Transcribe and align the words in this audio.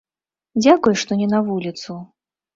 Дзякуй, 0.63 0.95
што 1.03 1.19
не 1.21 1.27
на 1.35 1.43
вуліцу. 1.51 2.01